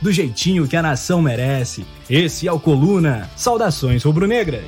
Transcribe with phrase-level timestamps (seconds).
[0.00, 1.86] do jeitinho que a nação merece.
[2.08, 3.30] Esse é o Coluna.
[3.36, 4.64] Saudações rubro-negras.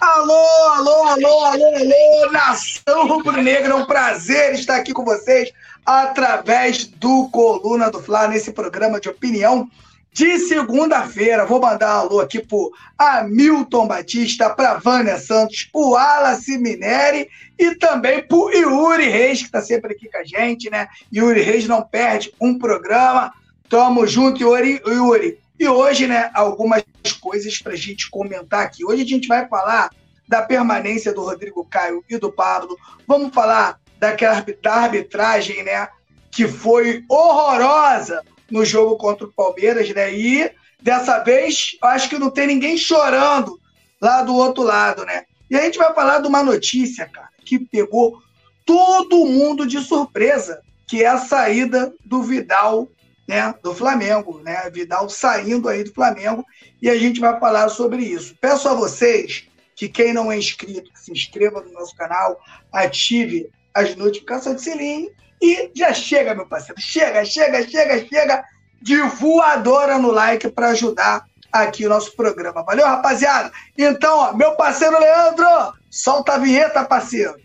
[0.00, 0.34] Alô,
[0.74, 5.52] alô, alô, alô, alô, nação rubro-negra, é um prazer estar aqui com vocês
[5.86, 9.70] através do Coluna do Fla, nesse programa de opinião
[10.12, 11.46] de segunda-feira.
[11.46, 17.74] Vou mandar um alô aqui pro Hamilton Batista, pra Vânia Santos, o Wallace Mineri e
[17.76, 20.88] também pro Yuri Reis, que tá sempre aqui com a gente, né?
[21.12, 23.32] Yuri Reis não perde um programa.
[23.68, 24.82] Tamo junto, Yuri.
[24.86, 25.38] Yuri.
[25.58, 26.84] E hoje, né, algumas
[27.20, 28.84] coisas pra gente comentar aqui.
[28.84, 29.90] Hoje a gente vai falar
[30.28, 32.76] da permanência do Rodrigo Caio e do Pablo.
[33.06, 35.88] Vamos falar daquela da arbitragem, né,
[36.30, 38.22] que foi horrorosa
[38.52, 40.14] no jogo contra o Palmeiras, né?
[40.14, 40.50] E
[40.80, 43.58] dessa vez, acho que não tem ninguém chorando
[44.00, 45.24] lá do outro lado, né?
[45.50, 48.22] E a gente vai falar de uma notícia, cara, que pegou
[48.64, 52.88] todo mundo de surpresa, que é a saída do Vidal,
[53.26, 54.68] né, do Flamengo, né?
[54.70, 56.44] Vidal saindo aí do Flamengo,
[56.80, 58.36] e a gente vai falar sobre isso.
[58.38, 59.44] Peço a vocês
[59.74, 62.38] que quem não é inscrito, que se inscreva no nosso canal,
[62.70, 65.10] ative as notificações de sininho
[65.40, 66.80] e já chega, meu parceiro.
[66.80, 68.44] Chega, chega, chega, chega
[68.80, 72.62] de voadora no like para ajudar aqui o nosso programa.
[72.62, 73.52] Valeu, rapaziada?
[73.76, 75.46] Então, ó, meu parceiro Leandro,
[75.90, 77.41] solta a vinheta, parceiro.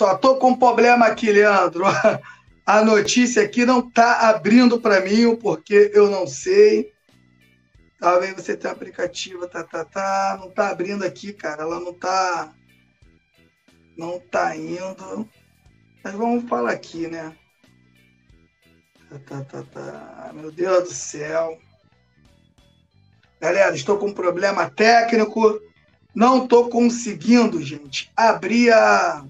[0.00, 1.84] Só tô com um problema aqui, Leandro.
[2.64, 6.90] A notícia aqui não está abrindo para mim, porque eu não sei.
[7.98, 10.38] Talvez você tenha aplicativo, tá, tá, tá.
[10.40, 11.64] Não está abrindo aqui, cara.
[11.64, 12.50] Ela não está.
[13.94, 15.28] Não está indo.
[16.02, 17.36] Mas vamos falar aqui, né?
[19.10, 20.32] Tá, tá, tá, tá.
[20.32, 21.58] Meu Deus do céu.
[23.38, 25.60] Galera, estou com um problema técnico.
[26.14, 29.26] Não estou conseguindo, gente, abrir a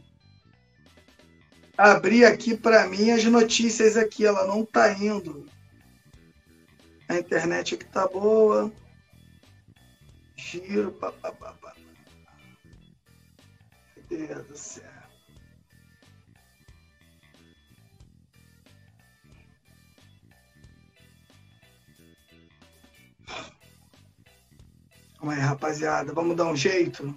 [1.80, 5.46] abrir aqui para mim as notícias aqui, ela não tá indo.
[7.08, 8.70] A internet aqui tá boa.
[10.36, 11.74] Giro, papapá.
[14.10, 14.90] Meu Deus do céu.
[25.18, 27.14] Vamos aí, rapaziada, vamos dar um jeito.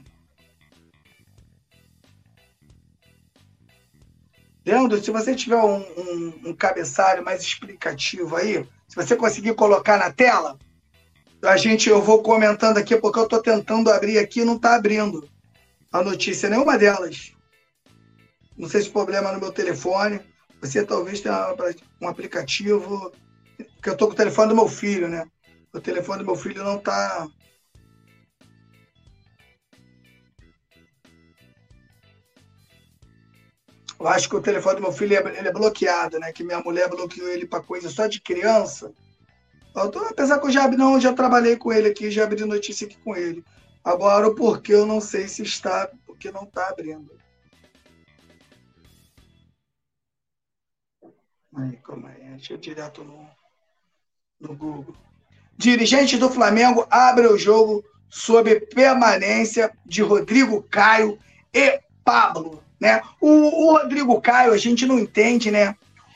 [4.83, 9.97] Leandro, se você tiver um, um, um, cabeçalho mais explicativo aí, se você conseguir colocar
[9.97, 10.57] na tela,
[11.41, 14.75] a gente eu vou comentando aqui, porque eu estou tentando abrir aqui e não está
[14.75, 15.27] abrindo
[15.91, 17.31] a notícia, nenhuma delas.
[18.57, 20.19] Não sei se problema é no meu telefone.
[20.61, 21.55] Você talvez tenha
[22.01, 23.11] um aplicativo.
[23.57, 25.25] Porque eu estou com o telefone do meu filho, né?
[25.73, 27.27] O telefone do meu filho não está
[34.03, 36.33] Eu acho que o telefone do meu filho é, ele é bloqueado, né?
[36.33, 38.93] Que minha mulher bloqueou ele para coisa só de criança.
[39.73, 42.85] Eu tô, apesar que eu já, não, já trabalhei com ele aqui, já abri notícia
[42.85, 43.45] aqui com ele.
[43.81, 47.17] Agora, o porquê eu não sei se está, porque não está abrindo.
[51.55, 52.15] Aí, como é?
[52.31, 53.25] Deixa eu direto no,
[54.37, 54.97] no Google.
[55.57, 61.17] Dirigente do Flamengo abre o jogo sob permanência de Rodrigo Caio
[61.53, 62.61] e Pablo.
[62.83, 63.01] Né?
[63.21, 65.73] O, o Rodrigo Caio, a gente não entende né,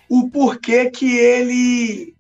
[0.10, 2.14] o porquê que ele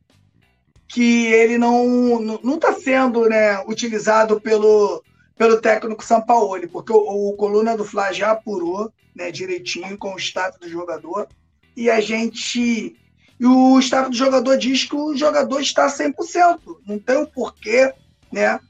[0.88, 5.04] que ele não não está sendo né, utilizado pelo,
[5.38, 6.96] pelo técnico Sampaoli, porque o,
[7.30, 11.28] o Coluna do Fla já apurou né, direitinho com o status do jogador
[11.76, 12.96] e a gente
[13.38, 16.60] e o staff do jogador diz que o jogador está 100%.
[16.88, 17.94] Não tem o um porquê,
[18.32, 18.62] né?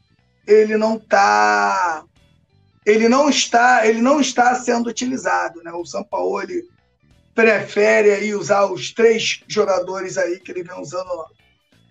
[0.47, 2.03] Ele não está
[2.87, 5.73] ele não está, ele não está sendo utilizado, né?
[5.73, 6.41] O São Paulo
[7.35, 11.25] prefere aí usar os três jogadores aí que ele vem usando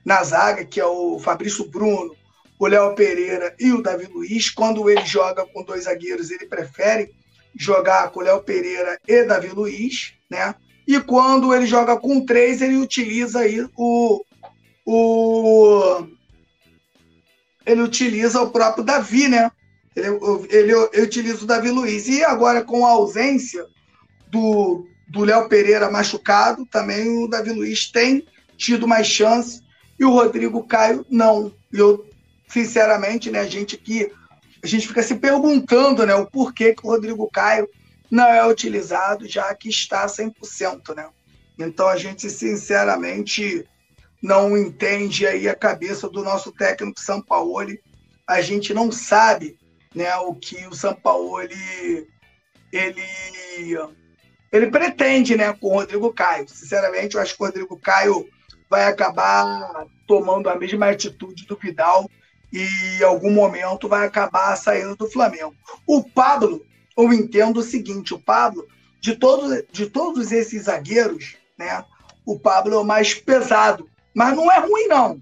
[0.03, 2.17] na zaga, que é o Fabrício Bruno,
[2.59, 4.49] o Léo Pereira e o Davi Luiz.
[4.49, 7.15] Quando ele joga com dois zagueiros, ele prefere
[7.55, 10.55] jogar com o Léo Pereira e Davi Luiz, né?
[10.89, 14.25] E quando ele joga com três, ele utiliza aí o,
[14.87, 16.07] o
[17.67, 19.51] ele utiliza o próprio Davi, né?
[19.97, 20.09] Ele,
[20.51, 22.07] ele, ele utiliza o Davi Luiz.
[22.07, 23.67] E agora, com a ausência
[24.31, 28.27] do, do Léo Pereira machucado, também o Davi Luiz tem
[28.59, 29.63] tido mais chance
[29.99, 31.53] e o Rodrigo Caio não.
[31.73, 32.07] Eu,
[32.47, 34.13] sinceramente, né, a gente aqui,
[34.63, 37.69] a gente fica se perguntando né, o porquê que o Rodrigo Caio
[38.11, 41.09] não é utilizado, já que está 100%, né?
[41.59, 43.67] Então a gente, sinceramente,
[44.23, 47.81] não entende aí a cabeça do nosso técnico Sampaoli.
[48.27, 49.59] A gente não sabe
[49.97, 52.07] né, o que o Sampaoli
[52.73, 53.03] ele,
[54.53, 56.49] ele pretende né, com o Rodrigo Caio.
[56.49, 58.29] Sinceramente, eu acho que o Rodrigo Caio
[58.71, 62.09] vai acabar tomando a mesma atitude do Vidal
[62.53, 62.67] e
[63.01, 65.55] em algum momento vai acabar saindo do Flamengo.
[65.87, 66.65] O Pablo,
[66.97, 68.67] eu entendo o seguinte, o Pablo,
[69.01, 71.85] de todos, de todos esses zagueiros, né,
[72.25, 75.21] o Pablo é o mais pesado mas não é ruim, não.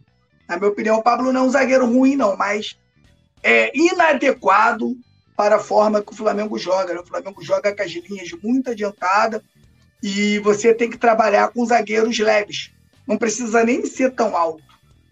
[0.49, 2.79] Na minha opinião, o Pablo não é um zagueiro ruim, não, mas
[3.45, 4.97] é inadequado
[5.37, 6.95] para a forma que o Flamengo joga.
[6.95, 7.01] Né?
[7.01, 9.45] O Flamengo joga com as linhas muito adiantada
[10.03, 12.73] e você tem que trabalhar com zagueiros leves.
[13.07, 14.65] Não precisa nem ser tão alto,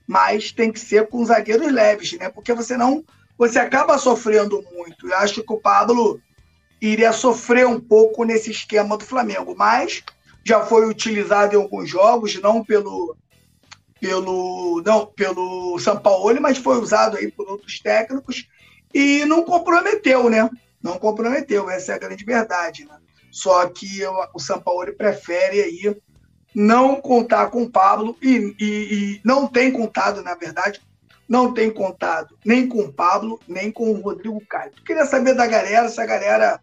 [0.07, 2.31] mas tem que ser com zagueiros leves, né?
[2.31, 3.05] Porque você não,
[3.37, 5.09] você acaba sofrendo muito.
[5.09, 6.19] Eu acho que o Pablo
[6.81, 10.03] iria sofrer um pouco nesse esquema do Flamengo, mas
[10.43, 13.15] já foi utilizado em alguns jogos, não pelo
[14.03, 18.49] pelo não pelo São Paulo, mas foi usado aí por outros técnicos
[18.93, 20.51] e não comprometeu, né?
[20.83, 22.99] Não comprometeu, essa é a grande verdade, né?
[23.31, 24.01] Só que
[24.35, 25.97] o São Paulo prefere aí
[26.53, 30.83] não contar com o Pablo e, e, e, não tem contado, na verdade,
[31.29, 34.73] não tem contado nem com o Pablo, nem com o Rodrigo Caio.
[34.85, 36.61] Queria saber da galera se a galera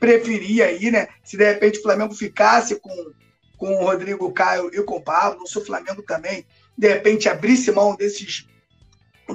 [0.00, 1.06] preferia aí, né?
[1.22, 3.12] Se de repente o Flamengo ficasse com,
[3.56, 6.44] com o Rodrigo Caio e com o Pablo, se o Flamengo também
[6.80, 8.46] de repente abrisse mão desses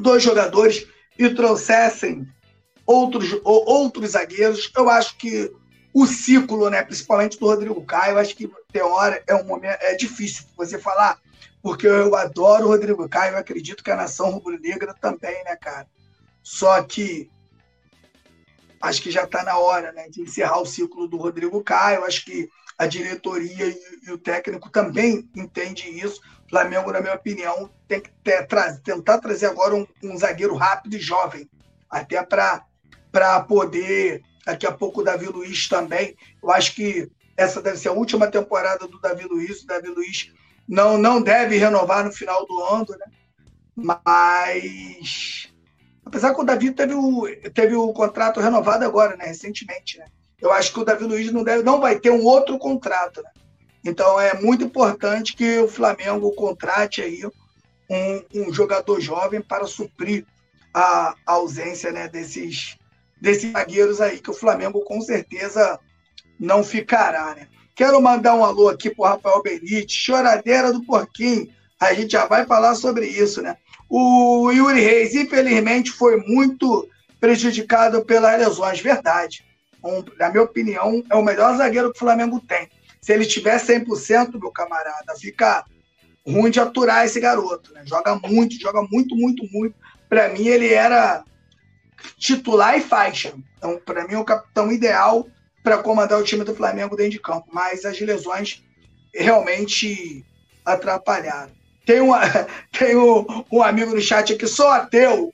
[0.01, 0.87] dois jogadores
[1.17, 2.27] e trouxessem
[2.87, 5.53] outros, outros zagueiros, eu acho que
[5.93, 9.93] o ciclo, né, principalmente do Rodrigo Caio, acho que tem hora é um momento é
[9.93, 11.19] difícil você falar,
[11.61, 15.87] porque eu adoro o Rodrigo Caio, eu acredito que a nação rubro-negra também, né, cara?
[16.41, 17.29] Só que
[18.85, 22.05] acho que já está na hora, né, de encerrar o ciclo do Rodrigo Caio.
[22.05, 23.77] Acho que a diretoria e,
[24.07, 26.21] e o técnico também entende isso.
[26.49, 30.95] Flamengo, na minha opinião, tem que ter, tra tentar trazer agora um, um, zagueiro rápido
[30.95, 31.49] e jovem,
[31.89, 36.15] até para poder, daqui a pouco, o Davi Luiz também.
[36.41, 39.63] Eu acho que essa deve ser a última temporada do Davi Luiz.
[39.63, 40.31] O Davi Luiz
[40.67, 43.05] não, não deve renovar no final do ano, né?
[43.75, 45.49] Mas
[46.05, 49.25] apesar que o Davi teve o, teve o contrato renovado agora, né?
[49.25, 50.05] Recentemente, né?
[50.39, 53.29] Eu acho que o Davi Luiz não, deve, não vai ter um outro contrato, né?
[53.83, 57.21] Então é muito importante que o Flamengo contrate aí
[57.89, 60.25] um, um jogador jovem para suprir
[60.73, 62.77] a, a ausência né, desses,
[63.21, 65.79] desses zagueiros aí, que o Flamengo com certeza
[66.39, 67.35] não ficará.
[67.35, 67.47] Né?
[67.75, 71.47] Quero mandar um alô aqui para o Rafael Benite, choradeira do porquinho.
[71.79, 73.57] A gente já vai falar sobre isso, né?
[73.89, 76.89] O Yuri Reis, infelizmente, foi muito
[77.19, 79.45] prejudicado pelas lesões, verdade.
[79.83, 82.69] Um, na minha opinião, é o melhor zagueiro que o Flamengo tem.
[82.99, 85.63] Se ele tiver 100%, meu camarada, fica
[86.27, 87.71] ruim de aturar esse garoto.
[87.73, 87.83] Né?
[87.85, 89.75] Joga muito, joga muito, muito, muito.
[90.09, 91.23] Para mim, ele era
[92.17, 93.33] titular e faixa.
[93.57, 95.27] Então, para mim, é o capitão ideal
[95.63, 97.47] para comandar o time do Flamengo dentro de campo.
[97.51, 98.63] Mas as lesões
[99.13, 100.25] realmente
[100.65, 101.51] atrapalharam.
[101.85, 102.19] Tem, uma,
[102.77, 105.33] tem um, um amigo no chat aqui, sou ateu,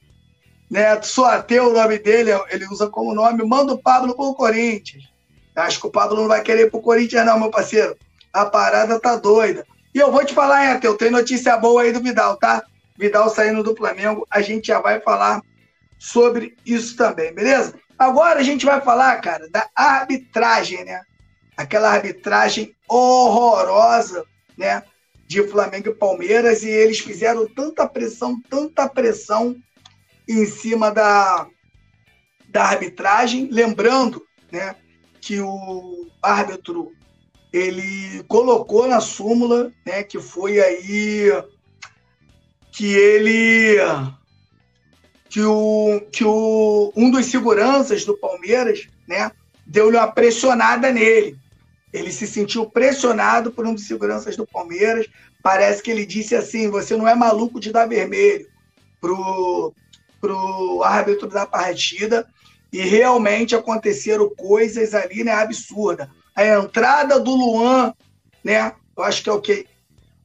[0.70, 1.02] né?
[1.02, 5.04] Sou ateu, o nome dele, ele usa como nome, manda o Pablo pro Corinthians.
[5.56, 7.96] Acho que o Pablo não vai querer ir pro Corinthians, não, meu parceiro.
[8.32, 9.66] A parada tá doida.
[9.94, 12.64] E eu vou te falar, hein, Ateu, tem notícia boa aí do Vidal, tá?
[12.98, 15.42] Vidal saindo do Flamengo, a gente já vai falar
[16.00, 17.74] sobre isso também, beleza?
[18.00, 21.02] Agora a gente vai falar, cara, da arbitragem, né?
[21.58, 24.26] Aquela arbitragem horrorosa,
[24.58, 24.82] né?
[25.32, 29.56] De Flamengo e Palmeiras, e eles fizeram tanta pressão, tanta pressão
[30.28, 31.48] em cima da,
[32.50, 34.22] da arbitragem, lembrando,
[34.52, 34.76] né?
[35.22, 36.92] que o árbitro
[37.54, 41.32] ele colocou na súmula, né, que foi aí
[42.74, 43.78] que ele
[45.30, 49.32] que o que o um dos seguranças do Palmeiras, né,
[49.66, 51.40] deu-lhe uma pressionada nele.
[51.94, 55.08] Ele se sentiu pressionado por um dos seguranças do Palmeiras.
[55.44, 58.48] Parece que ele disse assim: "Você não é maluco de dar vermelho
[59.00, 59.74] pro
[60.20, 62.28] pro árbitro da partida".
[62.72, 66.10] E realmente aconteceram coisas ali, né, absurda.
[66.34, 67.94] A entrada do Luan,
[68.42, 69.66] né, eu acho que é o okay,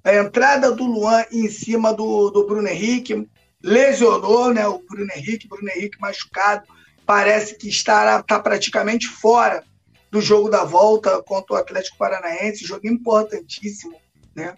[0.04, 3.26] A entrada do Luan em cima do, do Bruno Henrique,
[3.60, 4.66] lesionou, né?
[4.68, 6.62] O Bruno Henrique, Bruno Henrique machucado,
[7.04, 9.64] parece que estará tá praticamente fora
[10.10, 13.96] do jogo da volta contra o Atlético Paranaense, jogo importantíssimo,
[14.34, 14.54] né?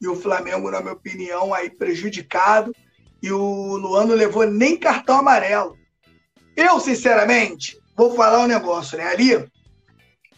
[0.00, 2.74] E o Flamengo, na minha opinião, aí prejudicado.
[3.22, 5.76] E o Luan não levou nem cartão amarelo.
[6.56, 9.04] Eu, sinceramente, vou falar um negócio, né?
[9.04, 9.48] Ali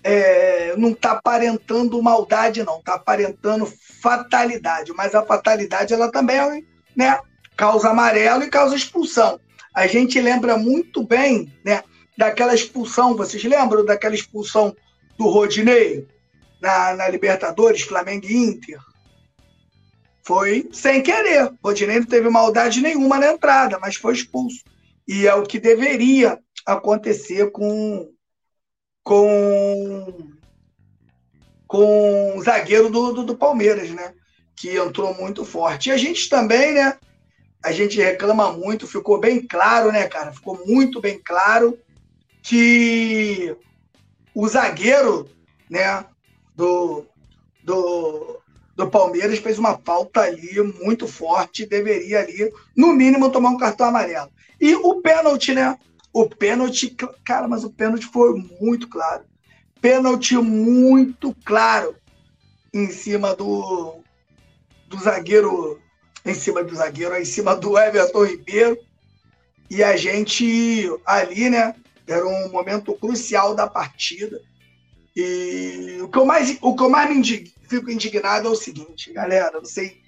[0.04, 3.66] é, não está aparentando maldade, não, está aparentando
[4.00, 4.92] fatalidade.
[4.92, 7.18] Mas a fatalidade ela também né,
[7.56, 9.40] causa amarelo e causa expulsão.
[9.74, 11.82] A gente lembra muito bem né,
[12.16, 14.74] daquela expulsão, vocês lembram daquela expulsão
[15.18, 16.06] do Rodinei
[16.60, 18.80] na, na Libertadores, Flamengo e Inter?
[20.22, 21.52] Foi sem querer.
[21.62, 24.64] Rodinei não teve maldade nenhuma na entrada, mas foi expulso.
[25.06, 28.10] E é o que deveria acontecer com,
[29.04, 30.32] com,
[31.68, 34.14] com o zagueiro do, do, do, Palmeiras, né?
[34.56, 35.90] Que entrou muito forte.
[35.90, 36.98] E a gente também, né?
[37.62, 40.32] A gente reclama muito, ficou bem claro, né, cara?
[40.32, 41.78] Ficou muito bem claro
[42.46, 43.56] que
[44.32, 45.28] o zagueiro,
[45.68, 46.04] né,
[46.54, 47.04] do,
[47.64, 48.40] do,
[48.76, 53.88] do Palmeiras fez uma falta ali muito forte, deveria ali, no mínimo, tomar um cartão
[53.88, 54.30] amarelo.
[54.60, 55.76] E o pênalti, né?
[56.12, 59.24] O pênalti, cara, mas o pênalti foi muito claro.
[59.80, 61.96] Pênalti muito claro
[62.72, 63.98] em cima do,
[64.86, 65.80] do zagueiro,
[66.24, 68.78] em cima do zagueiro, em cima do Everton Ribeiro.
[69.68, 71.74] E a gente ali, né?
[72.06, 74.40] Era um momento crucial da partida.
[75.14, 79.12] E o que eu mais, o que eu mais me fico indignado é o seguinte,
[79.12, 79.58] galera.
[79.58, 80.00] Não sei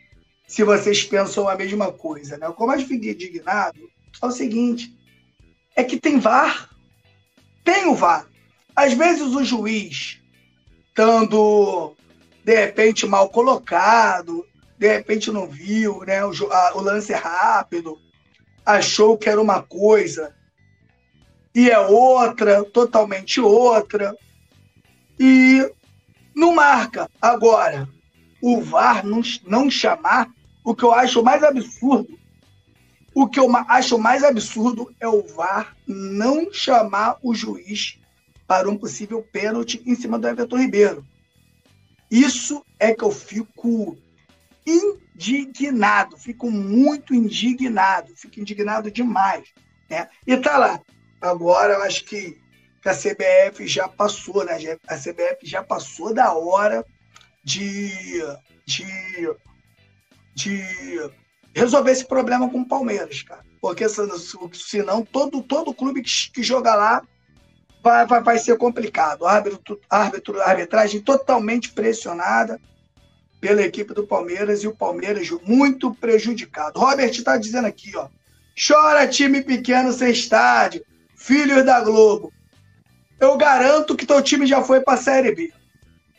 [0.47, 2.49] se vocês pensam a mesma coisa, né?
[2.49, 3.90] O que eu mais fico indignado
[4.21, 4.97] é o seguinte:
[5.75, 6.71] é que tem VAR.
[7.64, 8.26] Tem o VAR.
[8.76, 10.21] Às vezes o juiz,
[10.88, 11.97] estando
[12.45, 14.47] de repente mal colocado,
[14.78, 16.25] de repente não viu, né?
[16.25, 17.99] O, a, o lance é rápido,
[18.64, 20.35] achou que era uma coisa
[21.59, 24.17] e é outra, totalmente outra,
[25.19, 25.69] e
[26.35, 27.11] não marca.
[27.21, 27.88] Agora,
[28.41, 30.29] o VAR não, não chamar,
[30.65, 32.19] o que eu acho mais absurdo
[33.21, 37.99] o que eu acho mais absurdo é o VAR não chamar o juiz
[38.47, 41.05] para um possível pênalti em cima do Everton Ribeiro.
[42.09, 43.99] Isso é que eu fico
[44.65, 49.49] indignado, fico muito indignado, fico indignado demais.
[49.91, 50.09] Né?
[50.25, 50.81] E tá lá.
[51.21, 52.39] Agora eu acho que
[52.85, 54.55] a CBF já passou, né?
[54.87, 56.85] A CBF já passou da hora
[57.45, 57.91] de,
[58.67, 58.85] de,
[60.35, 61.11] de
[61.55, 63.45] resolver esse problema com o Palmeiras, cara.
[63.61, 67.03] Porque senão todo, todo clube que, que joga lá
[67.83, 69.27] vai, vai, vai ser complicado.
[69.27, 72.61] Árbitro, árbitro, arbitragem totalmente pressionada
[73.41, 76.79] pela equipe do Palmeiras e o Palmeiras muito prejudicado.
[76.79, 78.09] Robert está dizendo aqui, ó.
[78.67, 80.85] Chora time pequeno sem estádio,
[81.19, 82.33] filhos da Globo.
[83.21, 85.53] Eu garanto que teu time já foi para a Série B.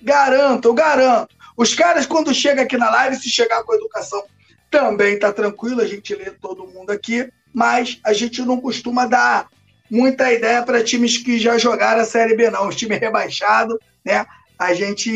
[0.01, 1.33] Garanto, eu garanto.
[1.57, 4.23] Os caras, quando chegam aqui na live, se chegar com educação
[4.69, 9.47] também está tranquilo, a gente lê todo mundo aqui, mas a gente não costuma dar
[9.89, 12.67] muita ideia para times que já jogaram a Série B, não.
[12.67, 14.25] Os times rebaixados, né?
[14.57, 15.11] A gente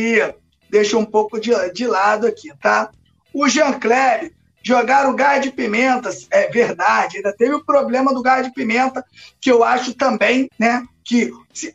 [0.69, 2.89] deixa um pouco de, de lado aqui, tá?
[3.33, 4.31] O Jean Cléber
[4.63, 9.03] jogaram gás de pimenta, é verdade, ainda teve o problema do gás de pimenta,
[9.41, 10.83] que eu acho também, né?
[11.03, 11.71] Que se...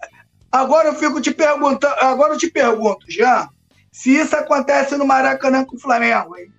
[0.50, 3.49] agora eu fico te perguntando, agora eu te pergunto, Jean,
[3.92, 6.50] se isso acontece no Maracanã com o Flamengo, hein?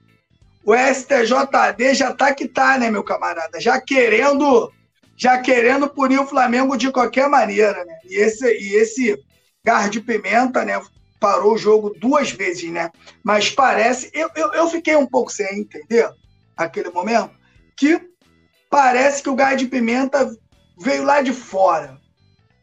[0.70, 3.60] o STJD já tá que tá, né, meu camarada?
[3.60, 4.72] Já querendo,
[5.18, 7.98] já querendo punir o Flamengo de qualquer maneira, né?
[8.06, 9.18] E esse, e esse
[9.64, 10.80] gar de pimenta, né?
[11.20, 12.92] Parou o jogo duas vezes, né?
[13.24, 16.10] Mas parece, eu, eu, eu fiquei um pouco sem entender
[16.56, 17.32] aquele momento,
[17.76, 18.02] que
[18.70, 20.30] parece que o gás de pimenta
[20.80, 21.98] veio lá de fora.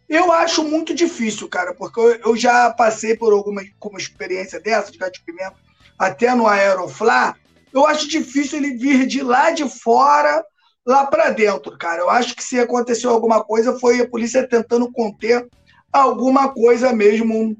[0.08, 4.92] Eu acho muito difícil, cara, porque eu, eu já passei por alguma, alguma experiência dessa
[4.92, 5.56] de gás de pimenta,
[5.98, 7.36] até no Aeroflá,
[7.72, 10.44] eu acho difícil ele vir de lá de fora
[10.86, 12.00] lá para dentro, cara.
[12.00, 15.46] Eu acho que se aconteceu alguma coisa foi a polícia tentando conter
[15.92, 17.56] alguma coisa mesmo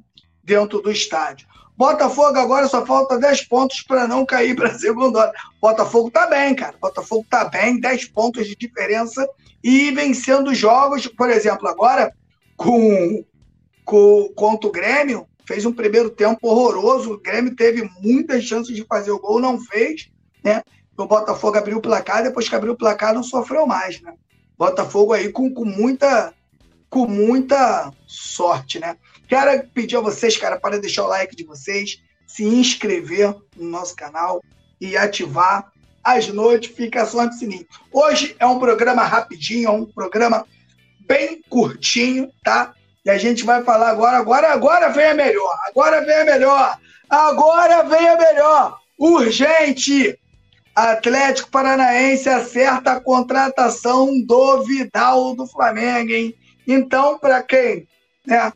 [0.46, 1.46] dentro do estádio.
[1.76, 5.30] Botafogo agora só falta 10 pontos para não cair para a segunda.
[5.60, 6.74] Botafogo tá bem, cara.
[6.80, 9.28] Botafogo tá bem, 10 pontos de diferença
[9.62, 12.14] e vencendo jogos, por exemplo, agora
[12.56, 13.22] com,
[13.84, 17.12] com contra o Grêmio, fez um primeiro tempo horroroso.
[17.12, 20.08] O Grêmio teve muitas chances de fazer o gol, não fez,
[20.42, 20.62] né?
[20.96, 24.14] O Botafogo abriu o placar, depois que abriu o placar não sofreu mais, né?
[24.56, 26.32] Botafogo aí com, com muita
[26.88, 28.96] com muita sorte, né?
[29.28, 33.94] Quero pedir a vocês, cara, para deixar o like de vocês, se inscrever no nosso
[33.96, 34.42] canal
[34.80, 35.70] e ativar
[36.02, 37.66] as notificações do sininho.
[37.92, 40.46] Hoje é um programa rapidinho, é um programa
[41.00, 42.74] bem curtinho, tá?
[43.04, 46.78] E a gente vai falar agora, agora, agora vem a melhor, agora vem a melhor,
[47.08, 48.78] agora vem a melhor.
[48.98, 50.18] Urgente!
[50.74, 56.34] Atlético Paranaense acerta a contratação do Vidal do Flamengo, hein?
[56.66, 57.88] Então, para quem
[58.26, 58.52] né,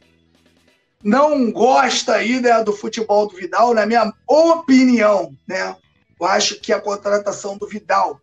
[1.03, 5.77] não gosta aí né, do futebol do Vidal, na minha opinião, né,
[6.21, 8.21] eu acho que a contratação do Vidal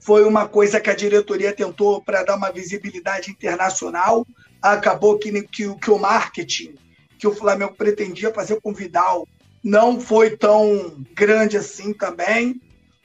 [0.00, 4.26] foi uma coisa que a diretoria tentou para dar uma visibilidade internacional.
[4.62, 6.74] Acabou que, que, que o marketing
[7.18, 9.28] que o Flamengo pretendia fazer com o Vidal
[9.62, 12.58] não foi tão grande assim também.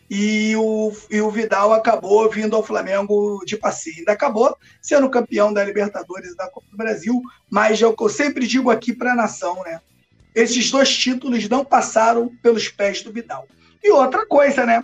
[0.10, 3.98] E o, e o Vidal acabou vindo ao Flamengo de passeio.
[4.00, 8.04] Ainda acabou sendo campeão da Libertadores e da Copa do Brasil, mas é o que
[8.04, 9.82] eu sempre digo aqui para a nação, né?
[10.36, 13.48] Esses dois títulos não passaram pelos pés do Vidal.
[13.84, 14.84] E outra coisa, né?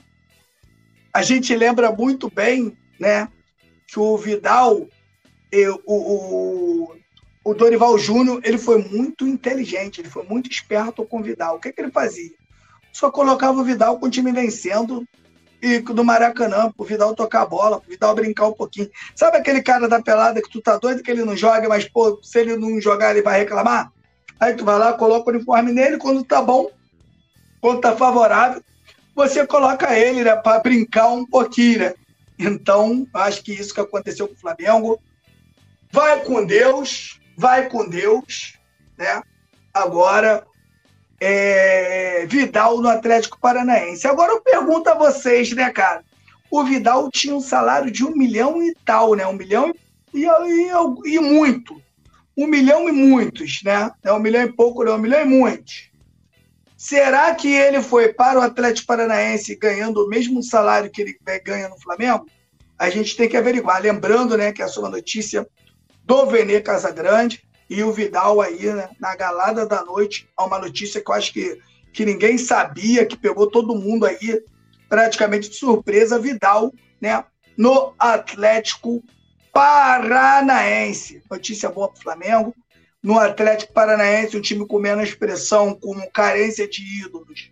[1.14, 3.28] A gente lembra muito bem, né?
[3.86, 4.88] Que o Vidal,
[5.86, 6.96] o, o,
[7.44, 11.58] o Dorival Júnior, ele foi muito inteligente, ele foi muito esperto com o Vidal.
[11.58, 12.41] O que, que ele fazia?
[12.94, 15.06] Só colocava o Vidal com o time vencendo
[15.62, 18.90] e do Maracanã, pro Vidal tocar a bola, pro Vidal brincar um pouquinho.
[19.16, 22.20] Sabe aquele cara da pelada que tu tá doido que ele não joga, mas, pô,
[22.24, 23.92] se ele não jogar, ele vai reclamar?
[24.40, 26.70] Aí tu vai lá, coloca o uniforme nele, quando tá bom,
[27.62, 28.62] quando tá favorável,
[29.16, 31.94] você coloca ele, né, para brincar um pouquinho, né?
[32.40, 35.00] Então, acho que isso que aconteceu com o Flamengo.
[35.92, 38.58] Vai com Deus, vai com Deus,
[38.98, 39.22] né?
[39.72, 40.44] Agora,
[41.22, 44.08] é, Vidal no Atlético Paranaense.
[44.08, 46.04] Agora eu pergunto a vocês, né, cara?
[46.50, 49.26] O Vidal tinha um salário de um milhão e tal, né?
[49.28, 49.72] Um milhão
[50.12, 51.80] e, e, e muito.
[52.36, 53.92] Um milhão e muitos, né?
[54.04, 55.92] É um milhão e pouco, não, um milhão e muitos.
[56.76, 61.70] Será que ele foi para o Atlético Paranaense ganhando o mesmo salário que ele ganha
[61.70, 62.26] no Flamengo?
[62.80, 63.80] A gente tem que averiguar.
[63.80, 65.48] Lembrando né, que é a notícia
[66.04, 70.28] do Vene Casagrande e o Vidal aí né, na galada da noite.
[70.38, 71.58] É uma notícia que eu acho que,
[71.94, 74.44] que ninguém sabia, que pegou todo mundo aí
[74.90, 76.20] praticamente de surpresa.
[76.20, 77.24] Vidal né,
[77.56, 79.02] no Atlético
[79.54, 81.24] Paranaense.
[81.32, 82.54] Notícia boa para o Flamengo
[83.02, 87.50] no Atlético Paranaense, um time com menos pressão, com carência de ídolos,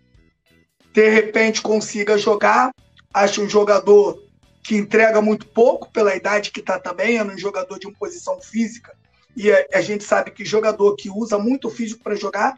[0.92, 2.72] de repente consiga jogar.
[3.12, 4.22] Acho um jogador
[4.62, 8.40] que entrega muito pouco pela idade que está também, é um jogador de uma posição
[8.40, 8.96] física.
[9.36, 12.56] E a, gente sabe que jogador que usa muito físico para jogar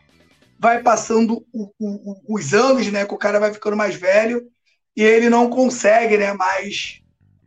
[0.59, 3.05] vai passando o, o, os anos, né?
[3.05, 4.49] Que o cara vai ficando mais velho
[4.97, 6.33] e ele não consegue, né?
[6.33, 7.01] Mais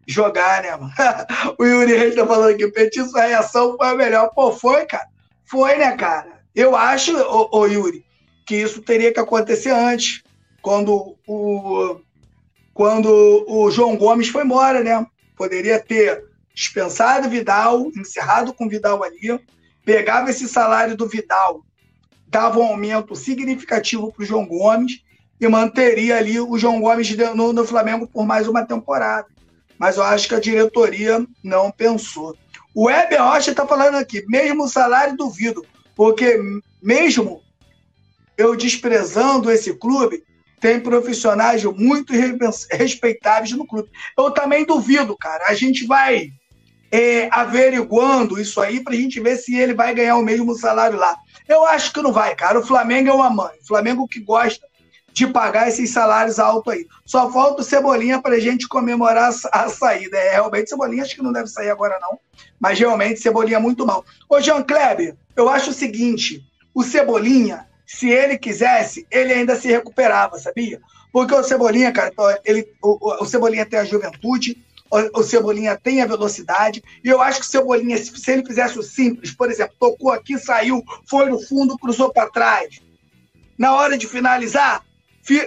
[0.07, 0.69] jogar, né?
[1.57, 4.29] o Yuri Reis está falando aqui, Petit, sua reação foi a melhor.
[4.33, 5.07] Pô, foi, cara.
[5.45, 6.41] Foi, né, cara?
[6.53, 8.05] Eu acho, ô, Yuri,
[8.45, 10.23] que isso teria que acontecer antes,
[10.61, 11.99] quando o,
[12.73, 15.05] quando o João Gomes foi embora, né?
[15.35, 16.23] Poderia ter
[16.55, 19.39] dispensado o Vidal, encerrado com o Vidal ali,
[19.83, 21.61] pegava esse salário do Vidal,
[22.27, 25.01] dava um aumento significativo para o João Gomes
[25.39, 29.27] e manteria ali o João Gomes no, no Flamengo por mais uma temporada.
[29.77, 32.35] Mas eu acho que a diretoria não pensou.
[32.73, 36.39] O Weber Rocha está falando aqui, mesmo salário duvido, porque
[36.81, 37.41] mesmo
[38.37, 40.23] eu desprezando esse clube,
[40.61, 42.13] tem profissionais muito
[42.71, 43.89] respeitáveis no clube.
[44.17, 45.45] Eu também duvido, cara.
[45.47, 46.31] A gente vai
[46.91, 50.97] é, averiguando isso aí para a gente ver se ele vai ganhar o mesmo salário
[50.97, 51.15] lá.
[51.47, 52.59] Eu acho que não vai, cara.
[52.59, 53.53] O Flamengo é uma mãe.
[53.61, 54.65] O Flamengo que gosta
[55.15, 56.85] de pagar esses salários altos aí.
[57.05, 60.17] Só falta o Cebolinha para a gente comemorar a saída.
[60.17, 62.19] É, realmente, Cebolinha acho que não deve sair agora, não.
[62.59, 64.03] Mas realmente, Cebolinha é muito mal.
[64.27, 66.43] Ô, Jean Kleber, eu acho o seguinte:
[66.73, 70.81] o Cebolinha, se ele quisesse, ele ainda se recuperava, sabia?
[71.13, 72.11] Porque o Cebolinha, cara,
[72.43, 77.39] ele, o, o Cebolinha tem a juventude, o, Cebolinha tem a velocidade, e eu acho
[77.39, 81.29] que o Cebolinha, se, se ele fizesse o simples, por exemplo, tocou aqui, saiu, foi
[81.29, 82.81] no fundo, cruzou para trás.
[83.57, 84.83] Na hora de finalizar,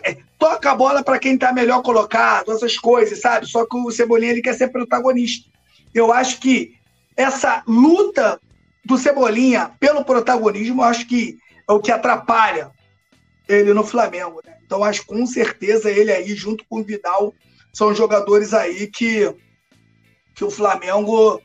[0.03, 3.47] é, toca a bola para quem está melhor colocado, essas coisas, sabe?
[3.47, 5.49] Só que o Cebolinha ele quer ser protagonista.
[5.95, 6.75] Eu acho que
[7.17, 8.41] essa luta
[8.85, 12.71] do Cebolinha pelo protagonismo, eu acho que é o que atrapalha
[13.49, 14.41] ele no Flamengo.
[14.45, 14.55] Né?
[14.65, 17.35] Então, acho com certeza ele aí, junto com o Vidal,
[17.79, 19.33] são jogadores aí que,
[20.35, 21.41] que o Flamengo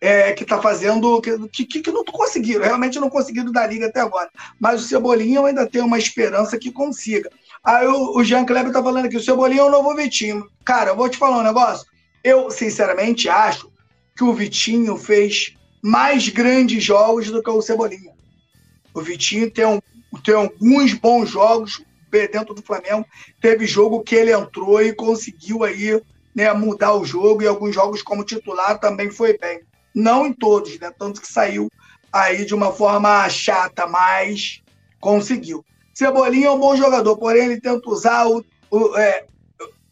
[0.00, 3.98] é, que está fazendo, que, que, que, não conseguiram, realmente não conseguiram da liga até
[3.98, 4.30] agora.
[4.60, 7.28] Mas o Cebolinha eu ainda tenho uma esperança que consiga.
[7.64, 10.48] Aí o, o Jean Kleber tá falando aqui, o Cebolinha é o novo Vitinho.
[10.64, 11.84] Cara, eu vou te falar um negócio.
[12.22, 13.68] Eu, sinceramente, acho
[14.16, 18.12] que o Vitinho fez mais grandes jogos do que o Cebolinha.
[18.94, 19.80] O Vitinho tem, um,
[20.24, 21.82] tem alguns bons jogos,
[22.28, 23.06] dentro do Flamengo,
[23.40, 26.00] teve jogo que ele entrou e conseguiu aí
[26.34, 29.60] né, mudar o jogo, e alguns jogos como titular também foi bem.
[29.94, 30.90] Não em todos, né?
[30.98, 31.70] Tanto que saiu
[32.12, 34.62] aí de uma forma chata, mas
[35.00, 35.64] conseguiu.
[35.94, 39.24] Cebolinha é um bom jogador, porém ele tenta usar o, o é,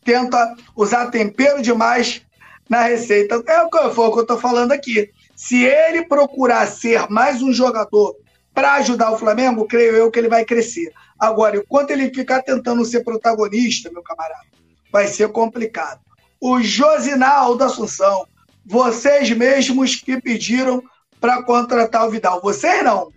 [0.04, 2.22] tenta usar tempero demais
[2.68, 3.42] na receita.
[3.46, 5.10] É o que eu estou falando aqui.
[5.36, 8.16] Se ele procurar ser mais um jogador
[8.54, 10.92] para ajudar o Flamengo, creio eu que ele vai crescer.
[11.20, 14.46] Agora, enquanto ele ficar tentando ser protagonista, meu camarada,
[14.90, 16.00] vai ser complicado.
[16.40, 18.26] O Josinaldo Assunção,
[18.64, 20.82] vocês mesmos que pediram
[21.20, 22.40] para contratar o Vidal.
[22.40, 23.12] Vocês não.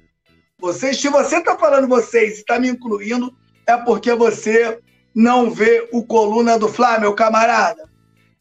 [0.60, 3.34] Vocês, se você está falando vocês e está me incluindo,
[3.66, 4.80] é porque você
[5.16, 7.90] não vê o coluna do Flá, meu camarada.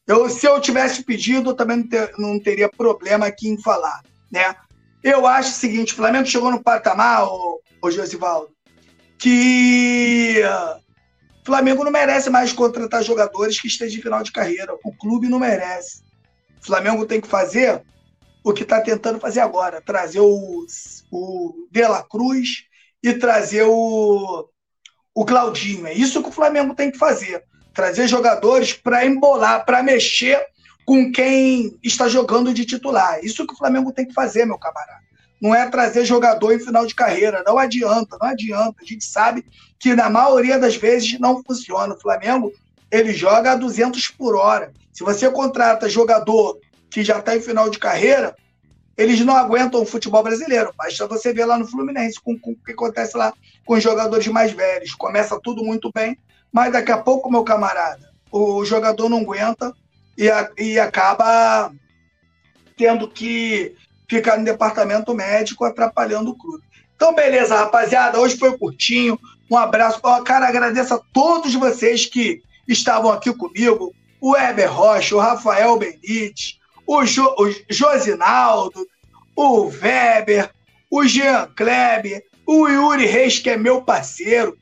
[0.06, 4.02] Eu, se eu tivesse pedido, eu também não, ter, não teria problema aqui em falar,
[4.30, 4.54] né?
[5.02, 8.51] Eu acho o seguinte, o Flamengo chegou no patamar, o, o Josivaldo,
[9.22, 10.42] que
[11.42, 14.74] o Flamengo não merece mais contratar jogadores que estejam em final de carreira.
[14.82, 16.02] O clube não merece.
[16.60, 17.80] O Flamengo tem que fazer
[18.42, 20.66] o que está tentando fazer agora, trazer o,
[21.12, 22.64] o De La Cruz
[23.00, 24.48] e trazer o,
[25.14, 25.86] o Claudinho.
[25.86, 27.44] É isso que o Flamengo tem que fazer.
[27.72, 30.44] Trazer jogadores para embolar, para mexer
[30.84, 33.24] com quem está jogando de titular.
[33.24, 35.11] Isso que o Flamengo tem que fazer, meu camarada.
[35.42, 37.42] Não é trazer jogador em final de carreira.
[37.44, 38.76] Não adianta, não adianta.
[38.80, 39.44] A gente sabe
[39.76, 41.94] que na maioria das vezes não funciona.
[41.94, 42.52] O Flamengo
[42.92, 44.72] ele joga a 200 por hora.
[44.92, 48.36] Se você contrata jogador que já está em final de carreira,
[48.96, 50.72] eles não aguentam o futebol brasileiro.
[50.76, 53.32] Basta você ver lá no Fluminense com, com, o que acontece lá
[53.66, 54.94] com os jogadores mais velhos.
[54.94, 56.16] Começa tudo muito bem,
[56.52, 59.74] mas daqui a pouco, meu camarada, o jogador não aguenta
[60.16, 61.72] e, a, e acaba
[62.76, 63.74] tendo que
[64.16, 66.62] ficar no departamento médico atrapalhando o clube.
[66.94, 68.20] Então, beleza, rapaziada.
[68.20, 69.18] Hoje foi curtinho.
[69.50, 69.98] Um abraço.
[70.02, 73.94] Oh, cara, agradeço a todos vocês que estavam aqui comigo.
[74.20, 78.86] O Heber Rocha, o Rafael Benítez, o, jo, o Josinaldo,
[79.34, 80.50] o Weber,
[80.90, 84.56] o Jean Kleber, o Yuri Reis, que é meu parceiro.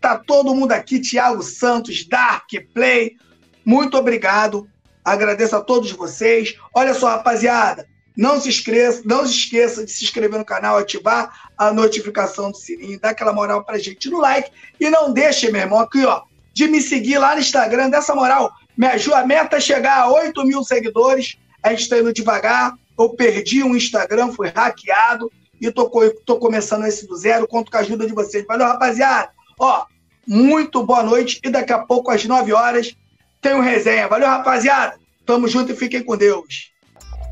[0.00, 3.16] Tá todo mundo aqui, Thiago Santos, Dark Play.
[3.64, 4.68] Muito obrigado.
[5.04, 6.56] Agradeço a todos vocês.
[6.74, 11.50] Olha só, rapaziada, não se esqueça, não se esqueça de se inscrever no canal, ativar
[11.56, 14.50] a notificação do sininho, dar aquela moral pra gente no like
[14.80, 16.22] e não deixe, meu irmão, aqui, ó,
[16.54, 18.50] de me seguir lá no Instagram, dessa moral.
[18.76, 22.78] Me ajuda, a meta é chegar a 8 mil seguidores a gente está indo devagar.
[22.96, 25.90] Eu perdi um Instagram, fui hackeado e tô,
[26.24, 27.48] tô começando esse do zero.
[27.48, 28.44] Conto com a ajuda de vocês.
[28.46, 29.30] Valeu, rapaziada.
[29.58, 29.84] Ó,
[30.24, 32.96] muito boa noite e daqui a pouco, às 9 horas,
[33.40, 34.06] tem um resenha.
[34.06, 34.96] Valeu, rapaziada.
[35.24, 36.72] Tamo junto e fiquem com Deus.